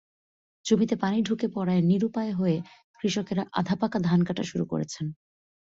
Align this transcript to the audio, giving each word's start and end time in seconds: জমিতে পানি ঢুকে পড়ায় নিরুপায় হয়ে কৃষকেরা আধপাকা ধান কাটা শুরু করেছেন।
জমিতে 0.65 0.95
পানি 0.95 1.17
ঢুকে 1.21 1.47
পড়ায় 1.47 1.81
নিরুপায় 1.81 2.33
হয়ে 2.33 2.57
কৃষকেরা 2.99 3.43
আধপাকা 3.53 3.97
ধান 3.99 4.19
কাটা 4.23 4.43
শুরু 4.43 4.65
করেছেন। 4.65 5.05